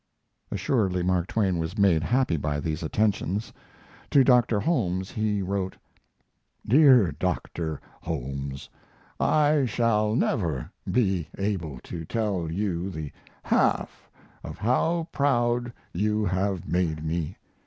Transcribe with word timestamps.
Assuredly 0.51 1.03
Mark 1.03 1.27
Twain 1.27 1.59
was 1.59 1.77
made 1.77 2.01
happy 2.01 2.35
by 2.35 2.59
these 2.59 2.81
attentions; 2.81 3.53
to 4.09 4.23
Dr. 4.23 4.59
Holmes 4.59 5.11
he 5.11 5.43
wrote: 5.43 5.77
DEAR 6.67 7.11
DR. 7.11 7.79
HOLMES, 8.01 8.67
I 9.19 9.65
shall 9.67 10.15
never 10.15 10.71
be 10.91 11.27
able 11.37 11.77
to 11.83 12.03
tell 12.03 12.51
you 12.51 12.89
the 12.89 13.11
half 13.43 14.09
of 14.43 14.57
how 14.57 15.07
proud 15.11 15.71
you 15.93 16.25
have 16.25 16.67
made 16.67 17.05
me. 17.05 17.37